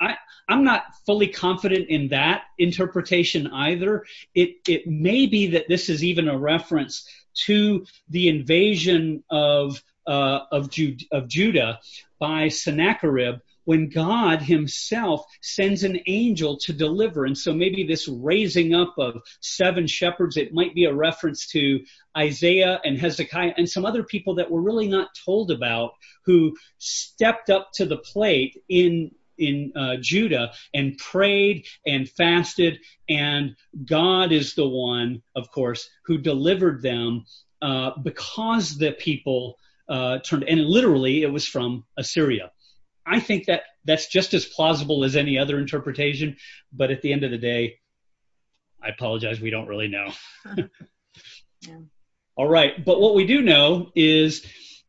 [0.00, 0.16] I,
[0.48, 4.04] I'm not fully confident in that interpretation either.
[4.34, 7.08] It, it may be that this is even a reference
[7.46, 11.80] to the invasion of, of, Ju- of Judah
[12.18, 17.24] by Sennacherib when God himself sends an angel to deliver.
[17.24, 21.80] And so maybe this raising up of seven shepherds, it might be a reference to
[22.16, 25.92] Isaiah and Hezekiah and some other people that were really not told about
[26.24, 33.56] who stepped up to the plate in in uh, Judah and prayed and fasted, and
[33.84, 37.24] God is the one, of course, who delivered them
[37.60, 39.58] uh, because the people
[39.92, 40.44] uh, turned.
[40.44, 42.50] And literally, it was from Assyria.
[43.04, 46.36] I think that that's just as plausible as any other interpretation,
[46.72, 47.78] but at the end of the day,
[48.82, 50.12] I apologize, we don't really know.
[51.60, 51.76] yeah.
[52.36, 54.46] All right, but what we do know is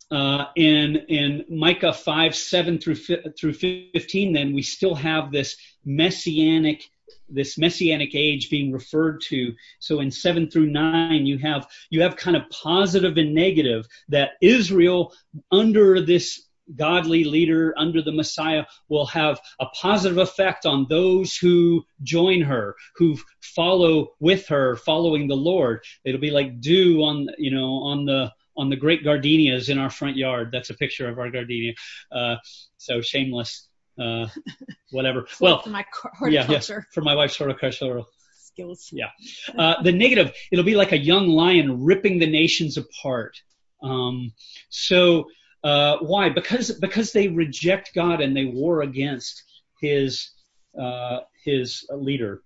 [0.10, 6.90] uh, in in Micah 5, 7 through through 15, then we still have this messianic
[7.30, 9.54] this messianic age being referred to.
[9.80, 14.32] So in 7 through 9, you have you have kind of positive and negative that
[14.42, 15.14] Israel
[15.52, 21.84] under this godly leader under the Messiah will have a positive effect on those who
[22.04, 25.84] join her, who follow with her, following the Lord.
[26.06, 29.90] It'll be like dew on, you know, on the, on the great gardenias in our
[29.90, 30.50] front yard.
[30.52, 31.74] That's a picture of our gardenia.
[32.12, 32.36] Uh,
[32.78, 33.68] so shameless,
[34.00, 34.28] uh,
[34.92, 35.28] whatever.
[35.40, 36.52] well, for my horticulture.
[36.52, 38.08] Yeah, yeah, for my wife's horticultural
[38.54, 38.90] skills.
[38.92, 39.10] Yeah.
[39.58, 43.42] Uh, the negative, it'll be like a young lion ripping the nations apart.
[43.82, 44.34] Um,
[44.70, 45.26] so,
[45.64, 46.30] uh, why?
[46.30, 49.44] Because, because they reject God and they war against
[49.80, 50.32] his,
[50.80, 52.42] uh, his leader.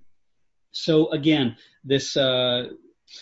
[0.72, 2.68] So again, this, uh,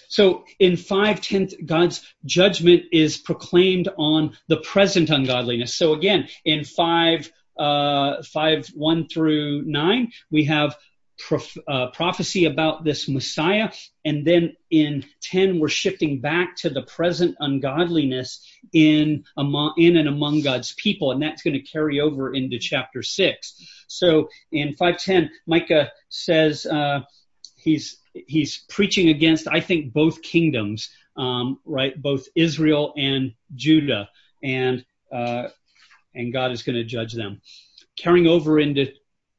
[0.09, 5.75] so in 510, God's judgment is proclaimed on the present ungodliness.
[5.75, 10.75] So again, in 5, uh, 5, 1 through 9, we have
[11.17, 13.71] prof, uh, prophecy about this Messiah.
[14.03, 20.07] And then in 10, we're shifting back to the present ungodliness in, among, in and
[20.07, 21.11] among God's people.
[21.11, 23.85] And that's going to carry over into chapter 6.
[23.87, 27.01] So in 510, Micah says, uh,
[27.55, 31.99] he's he's preaching against, I think, both kingdoms, um, right?
[32.01, 34.09] Both Israel and Judah,
[34.41, 35.49] and uh,
[36.15, 37.41] and God is going to judge them.
[37.97, 38.91] Carrying over into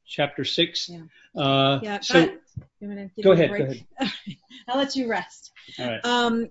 [0.05, 0.89] chapter six.
[0.89, 1.41] Yeah.
[1.41, 1.99] Uh, yeah.
[2.01, 2.29] So,
[2.81, 3.11] go ahead.
[3.23, 3.85] Go ahead.
[4.67, 5.51] I'll let you rest.
[5.79, 6.05] All right.
[6.05, 6.47] Um,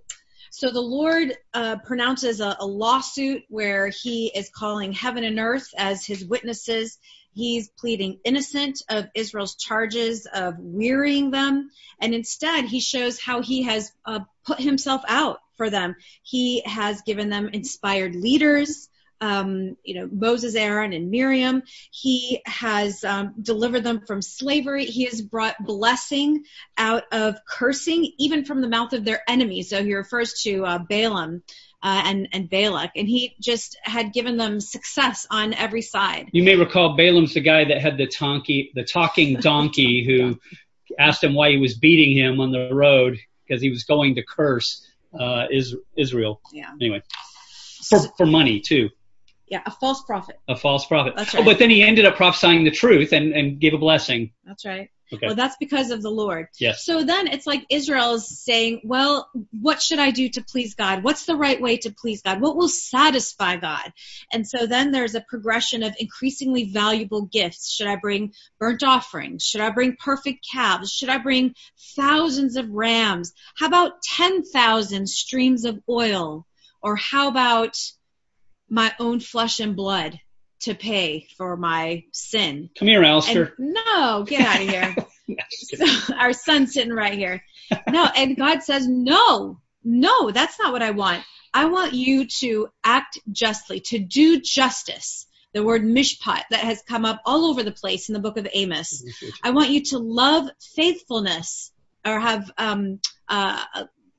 [0.51, 5.69] so the Lord uh, pronounces a, a, lawsuit where he is calling heaven and earth
[5.77, 6.99] as his witnesses.
[7.35, 13.65] He's pleading innocent of Israel's charges of wearying them, and instead he shows how he
[13.65, 15.97] has uh, put himself out for them.
[16.23, 18.89] He has given them inspired leaders,
[19.21, 21.63] um, you know, Moses, Aaron, and Miriam.
[21.91, 24.85] He has um, delivered them from slavery.
[24.85, 26.45] He has brought blessing
[26.77, 29.71] out of cursing, even from the mouth of their enemies.
[29.71, 31.43] So he refers to uh, Balaam
[31.83, 36.29] uh, and and Balak, and he just had given them success on every side.
[36.33, 40.39] You may recall Balaam's the guy that had the donkey, the talking donkey, who
[40.99, 44.25] asked him why he was beating him on the road because he was going to
[44.25, 44.87] curse
[45.19, 45.47] uh,
[45.97, 46.41] Israel.
[46.53, 46.71] Yeah.
[46.81, 47.03] Anyway,
[47.89, 48.91] for for money too.
[49.49, 50.39] Yeah, a false prophet.
[50.49, 51.15] A false prophet.
[51.17, 54.33] That's Oh, but then he ended up prophesying the truth and, and gave a blessing.
[54.45, 54.91] That's right.
[55.13, 55.27] Okay.
[55.27, 56.49] Well, that's because of the Lord.
[56.59, 56.85] Yes.
[56.85, 61.05] So then it's like Israel is saying, well, what should I do to please God?
[61.05, 62.41] What's the right way to please God?
[62.41, 63.93] What will satisfy God?
[64.33, 67.73] And so then there's a progression of increasingly valuable gifts.
[67.73, 69.45] Should I bring burnt offerings?
[69.45, 70.91] Should I bring perfect calves?
[70.91, 71.55] Should I bring
[71.95, 73.33] thousands of rams?
[73.57, 76.47] How about 10,000 streams of oil?
[76.83, 77.77] Or how about
[78.69, 80.19] my own flesh and blood
[80.61, 82.71] to pay for my sin?
[82.79, 83.55] Come here, Alistair.
[83.59, 84.97] And no, get out of here.
[85.51, 85.87] So,
[86.19, 87.43] our son's sitting right here.
[87.89, 91.25] No, and God says, no, no, that's not what I want.
[91.53, 95.27] I want you to act justly, to do justice.
[95.55, 98.47] The word mishpat that has come up all over the place in the book of
[98.53, 99.03] Amos.
[99.43, 101.73] I want you to love faithfulness
[102.05, 103.65] or have um, uh,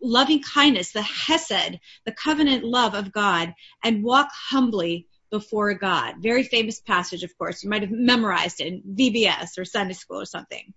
[0.02, 6.16] loving kindness, the hesed, the covenant love of God, and walk humbly before God.
[6.20, 7.64] Very famous passage, of course.
[7.64, 10.74] You might have memorized it in VBS or Sunday school or something.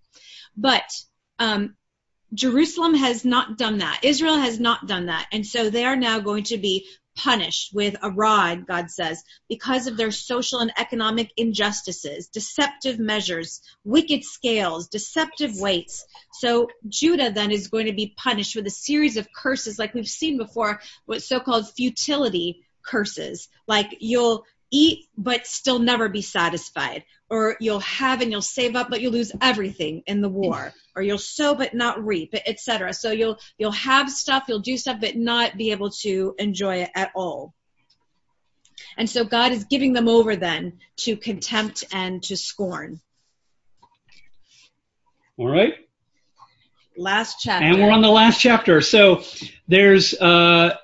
[0.57, 0.91] But
[1.39, 1.77] um,
[2.35, 4.01] Jerusalem has not done that.
[4.03, 5.29] Israel has not done that.
[5.33, 6.87] And so they are now going to be
[7.23, 13.61] punished with a rod, God says, because of their social and economic injustices, deceptive measures,
[13.85, 16.05] wicked scales, deceptive weights.
[16.33, 20.09] So Judah then is going to be punished with a series of curses like we've
[20.09, 23.49] seen before, what so-called futility curses.
[23.68, 27.05] Like you'll eat but still never be satisfied.
[27.29, 30.73] Or you'll have and you'll save up but you'll lose everything in the war.
[30.97, 32.93] Or you'll sow but not reap, etc.
[32.93, 36.91] So you'll you'll have stuff, you'll do stuff but not be able to enjoy it
[36.95, 37.55] at all.
[38.97, 43.01] And so God is giving them over then to contempt and to scorn.
[45.37, 45.75] All right.
[46.97, 47.64] Last chapter.
[47.64, 48.81] And we're on the last chapter.
[48.81, 49.23] So
[49.68, 50.77] there's uh,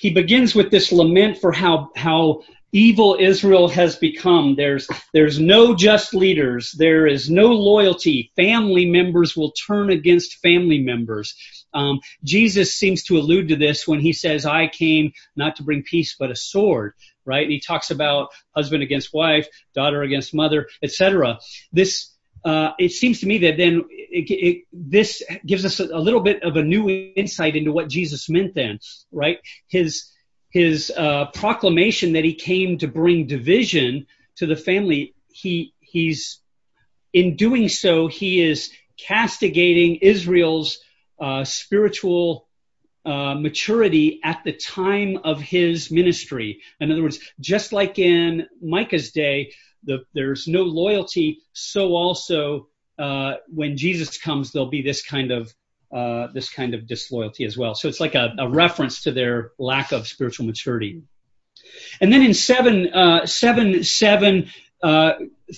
[0.00, 2.42] he begins with this lament for how how
[2.74, 4.56] evil Israel has become.
[4.56, 6.72] There's there's no just leaders.
[6.72, 8.32] There is no loyalty.
[8.36, 11.34] Family members will turn against family members.
[11.72, 15.84] Um, Jesus seems to allude to this when he says, "I came not to bring
[15.84, 16.94] peace but a sword."
[17.24, 17.44] Right?
[17.44, 21.38] And he talks about husband against wife, daughter against mother, etc.
[21.72, 22.10] This
[22.44, 26.20] uh, it seems to me that then it, it, this gives us a, a, little
[26.20, 28.78] bit of a new insight into what Jesus meant then,
[29.10, 29.38] right?
[29.68, 30.10] His
[30.54, 36.40] his uh, proclamation that he came to bring division to the family, he he's
[37.12, 40.78] in doing so he is castigating Israel's
[41.20, 42.48] uh, spiritual
[43.04, 46.60] uh, maturity at the time of his ministry.
[46.80, 49.52] In other words, just like in Micah's day,
[49.82, 55.52] the, there's no loyalty, so also uh, when Jesus comes, there'll be this kind of
[55.94, 57.74] uh, this kind of disloyalty as well.
[57.76, 61.02] So it's like a, a, reference to their lack of spiritual maturity.
[62.00, 64.50] And then in seven uh, seven seven
[64.82, 65.12] uh,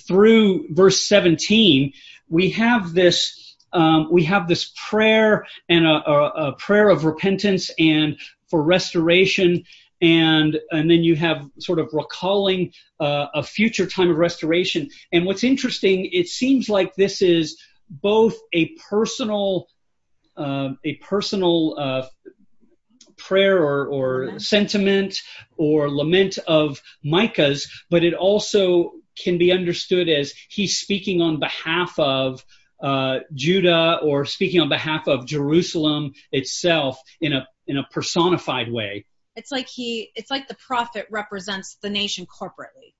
[0.07, 1.93] through verse seventeen,
[2.29, 3.55] we have this.
[3.73, 8.17] Um, we have this prayer and a, a, a prayer of repentance and
[8.49, 9.65] for restoration
[10.01, 14.89] and and then you have sort of recalling uh, a future time of restoration.
[15.11, 17.59] And what's interesting, it seems like this is
[17.89, 19.67] both a personal
[20.37, 22.07] a personal uh,
[23.17, 25.21] prayer or, sentiment
[25.57, 31.97] or lament of Micah's, but it also can be understood as he's speaking on behalf
[31.97, 32.43] of
[32.81, 39.05] uh, Judah or speaking on behalf of Jerusalem itself in a in a personified way.
[39.35, 42.93] It's like he it's like the prophet represents the nation corporately.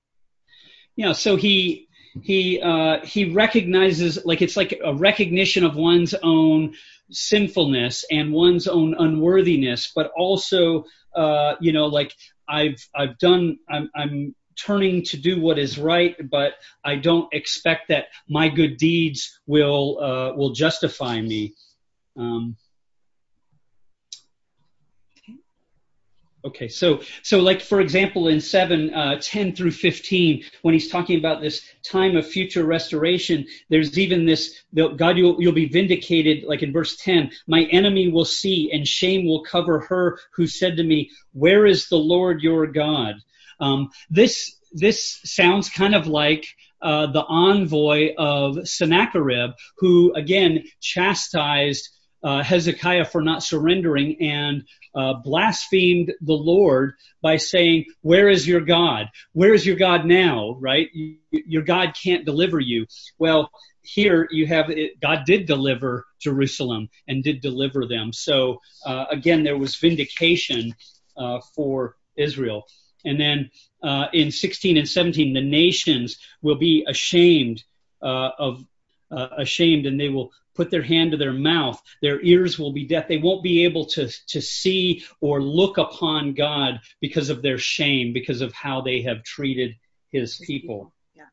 [0.96, 1.88] Yeah, so he
[2.22, 6.74] he uh, he recognizes like it's like a recognition of one's own
[7.12, 10.86] sinfulness and one's own unworthiness, but also
[11.16, 12.14] uh, you know like
[12.48, 16.54] I've I've done I'm I'm turning to do what is right, but
[16.84, 21.54] I don't expect that my good deeds will uh, will justify me.
[22.18, 22.56] Um,
[26.48, 31.20] Okay, so so like for example in seven uh, ten through fifteen, when he's talking
[31.20, 36.46] about this time of future restoration, there's even this God you'll you'll be vindicated.
[36.46, 40.78] Like in verse ten, my enemy will see and shame will cover her who said
[40.78, 43.16] to me, Where is the Lord your God?
[43.60, 46.46] Um, this this sounds kind of like
[46.82, 51.90] uh, the envoy of Sennacherib, who again chastised
[52.24, 54.64] Hezekiah for not surrendering and
[54.96, 59.10] uh, blasphemed the Lord by saying, "Where is your God?
[59.34, 60.90] Where is your God now?" Right?
[61.32, 62.88] Your God can't deliver you.
[63.20, 63.52] Well,
[63.88, 68.12] here you have it, God did deliver Jerusalem and did deliver them.
[68.12, 70.76] So uh, again, there was vindication
[71.16, 72.66] uh, for Israel.
[73.06, 73.52] And then
[73.82, 77.64] uh, in 16 and 17, the nations will be ashamed
[78.02, 78.64] uh, of
[79.10, 81.82] uh, ashamed, and they will put their hand to their mouth.
[82.02, 83.08] Their ears will be deaf.
[83.08, 88.12] They won't be able to to see or look upon God because of their shame,
[88.12, 89.76] because of how they have treated
[90.12, 90.94] His people.
[91.16, 91.24] Yeah.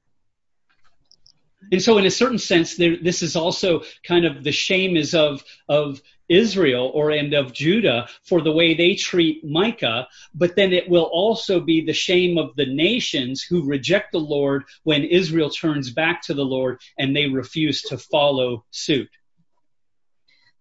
[1.72, 5.14] And so, in a certain sense, there, this is also kind of the shame is
[5.14, 10.72] of of Israel or and of Judah for the way they treat Micah, but then
[10.72, 15.50] it will also be the shame of the nations who reject the Lord when Israel
[15.50, 19.10] turns back to the Lord and they refuse to follow suit.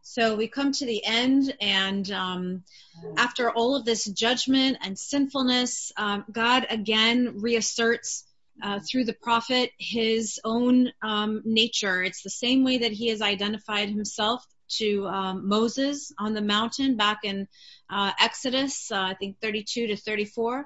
[0.05, 2.63] So we come to the end, and um,
[3.15, 8.25] after all of this judgment and sinfulness, um, God again reasserts
[8.61, 12.03] uh, through the prophet his own um, nature.
[12.03, 14.45] It's the same way that he has identified himself
[14.77, 17.47] to um, Moses on the mountain back in
[17.89, 20.65] uh, Exodus, uh, I think 32 to 34.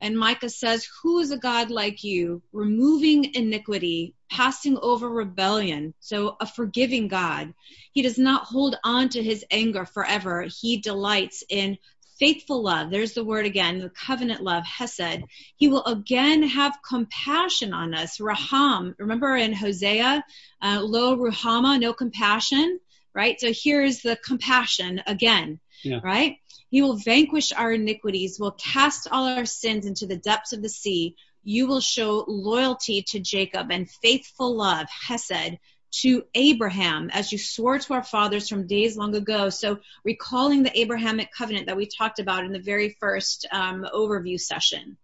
[0.00, 5.94] And Micah says, Who is a God like you, removing iniquity, passing over rebellion?
[6.00, 7.54] So, a forgiving God.
[7.92, 10.46] He does not hold on to his anger forever.
[10.60, 11.78] He delights in
[12.18, 12.90] faithful love.
[12.90, 15.24] There's the word again, the covenant love, Hesed.
[15.56, 18.20] He will again have compassion on us.
[18.20, 18.94] Raham.
[18.98, 20.24] Remember in Hosea,
[20.62, 22.80] uh, lo ruhama, no compassion,
[23.16, 23.40] right?
[23.40, 26.00] So here's the compassion again, yeah.
[26.04, 26.36] right?
[26.70, 30.68] He will vanquish our iniquities, will cast all our sins into the depths of the
[30.68, 31.16] sea.
[31.42, 35.58] You will show loyalty to Jacob and faithful love, Hesed,
[36.02, 39.48] to Abraham, as you swore to our fathers from days long ago.
[39.48, 44.38] So, recalling the Abrahamic covenant that we talked about in the very first um, overview
[44.38, 44.98] session.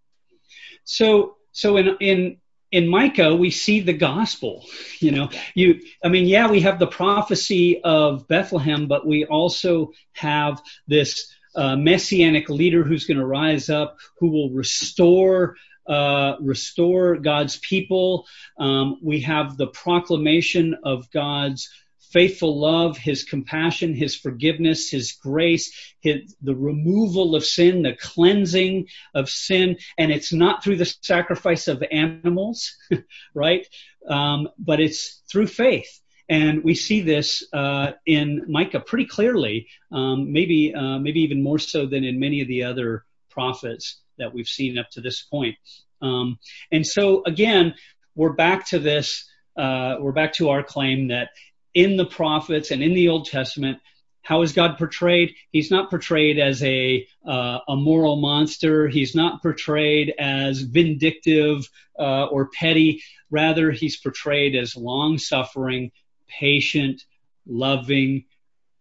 [0.84, 2.36] So, so in in
[2.72, 4.64] in Micah, we see the gospel.
[4.98, 9.92] You know, you, I mean, yeah, we have the prophecy of Bethlehem, but we also
[10.14, 15.56] have this uh, messianic leader who's going to rise up, who will restore
[15.86, 18.26] uh, restore God's people.
[18.56, 21.70] Um, we have the proclamation of God's
[22.12, 28.88] faithful love, His compassion, His forgiveness, His grace, his, the removal of sin, the cleansing
[29.14, 29.78] of sin.
[29.96, 32.76] And it's not through the sacrifice of animals,
[33.34, 33.66] right?
[34.08, 36.00] Um, but it's through faith.
[36.28, 41.58] And we see this uh, in Micah pretty clearly, um, maybe uh, maybe even more
[41.58, 45.56] so than in many of the other prophets that we've seen up to this point.
[46.00, 46.38] Um,
[46.70, 47.74] and so again,
[48.14, 49.28] we're back to this.
[49.56, 51.30] Uh, we're back to our claim that
[51.74, 53.78] in the prophets and in the Old Testament,
[54.22, 55.34] how is God portrayed?
[55.50, 58.88] He's not portrayed as a uh, a moral monster.
[58.88, 61.68] He's not portrayed as vindictive
[61.98, 63.02] uh, or petty.
[63.30, 65.90] Rather, he's portrayed as long suffering,
[66.28, 67.02] patient,
[67.46, 68.24] loving,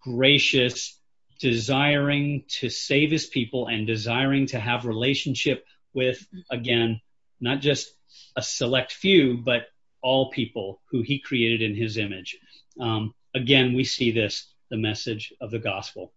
[0.01, 0.99] gracious,
[1.41, 7.01] desiring to save his people and desiring to have relationship with again
[7.41, 7.91] not just
[8.35, 9.63] a select few but
[10.03, 12.37] all people who he created in his image
[12.79, 16.11] Um, again we see this the message of the gospel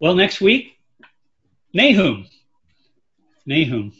[0.00, 0.78] well next week
[1.72, 2.26] nahum
[3.44, 3.92] nahum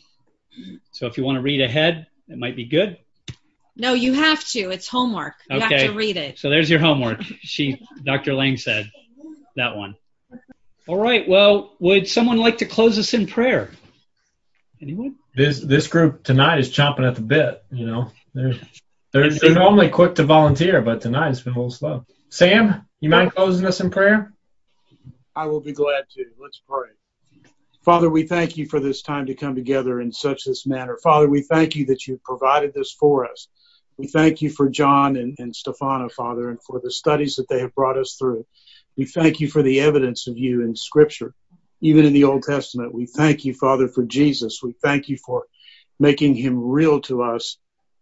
[0.93, 2.99] so if you want to read ahead it might be good
[3.77, 4.71] no, you have to.
[4.71, 5.35] It's homework.
[5.51, 5.81] You okay.
[5.81, 6.39] have to read it.
[6.39, 7.23] So there's your homework.
[7.43, 8.33] She, Dr.
[8.33, 8.91] Lang said
[9.57, 9.97] that one.
[10.87, 11.29] All right.
[11.29, 13.71] Well, would someone like to close us in prayer?
[14.81, 15.17] Anyone?
[15.35, 17.63] This this group tonight is chomping at the bit.
[17.71, 18.55] You know, they're
[19.17, 22.05] they're, they're normally quick to volunteer, but tonight it's been a little slow.
[22.29, 24.33] Sam, you mind closing us in prayer?
[25.35, 26.25] I will be glad to.
[26.39, 26.89] Let's pray.
[27.85, 30.99] Father, we thank you for this time to come together in such this manner.
[31.03, 33.49] Father, we thank you that you provided this for us.
[33.97, 37.61] We thank you for John and, and Stefana, Father, and for the studies that they
[37.61, 38.45] have brought us through.
[38.97, 41.35] We thank you for the evidence of you in Scripture,
[41.81, 42.95] even in the Old Testament.
[42.95, 44.61] We thank you, Father, for Jesus.
[44.63, 45.45] We thank you for
[45.99, 47.57] making him real to us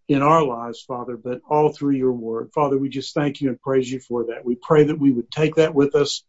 [0.09, 2.51] in our lives, Father, but all through your word.
[2.55, 4.45] Father, we just thank you and praise you for that.
[4.45, 6.23] We pray that we would take that with us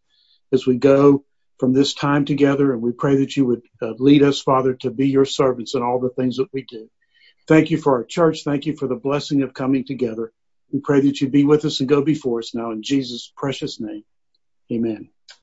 [0.54, 1.26] as we go
[1.60, 4.92] from this time together, and we pray that you would uh, lead us, Father, to
[4.92, 6.90] be your servants in all the things that we do.
[7.48, 8.44] Thank you for our church.
[8.44, 10.34] Thank you for the blessing of coming together.
[10.72, 13.80] We pray that you be with us and go before us now in Jesus' precious
[13.80, 14.04] name.
[14.72, 15.10] Amen.